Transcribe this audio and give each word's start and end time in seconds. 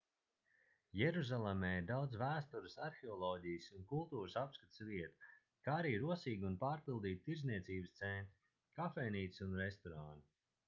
jeruzalemē 0.99 1.67
ir 1.79 1.83
daudz 1.89 2.15
vēstures 2.21 2.77
arheoloģijas 2.85 3.67
un 3.79 3.83
kultūras 3.91 4.37
apskates 4.43 4.81
vietu 4.87 5.27
kā 5.67 5.75
arī 5.83 5.91
rosīgi 6.05 6.49
un 6.49 6.55
pārpildīti 6.63 7.23
tirdzniecības 7.29 7.93
centri 8.05 8.81
kafejnīcas 8.81 9.45
un 9.49 9.53
restorāni 9.65 10.27